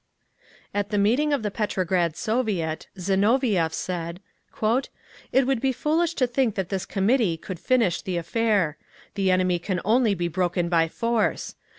At 0.73 0.89
the 0.89 0.97
meeting 0.97 1.31
of 1.31 1.43
the 1.43 1.51
Petrograd 1.51 2.15
Soviet, 2.15 2.87
Zinoviev 2.97 3.71
said, 3.71 4.19
"It 5.31 5.45
would 5.45 5.61
be 5.61 5.71
foolish 5.71 6.15
to 6.15 6.25
think 6.25 6.55
that 6.55 6.69
this 6.69 6.87
committee 6.87 7.37
could 7.37 7.59
finish 7.59 8.01
affair. 8.07 8.77
The 9.13 9.29
enemy 9.29 9.59
can 9.59 9.79
only 9.85 10.15
be 10.15 10.27
broken 10.27 10.69
by 10.69 10.87
force. 10.87 11.53